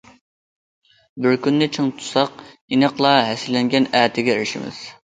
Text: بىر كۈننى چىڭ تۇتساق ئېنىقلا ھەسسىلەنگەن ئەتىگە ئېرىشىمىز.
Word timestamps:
بىر 1.25 1.37
كۈننى 1.43 1.69
چىڭ 1.77 1.93
تۇتساق 2.01 2.43
ئېنىقلا 2.49 3.15
ھەسسىلەنگەن 3.31 3.91
ئەتىگە 4.03 4.39
ئېرىشىمىز. 4.43 4.87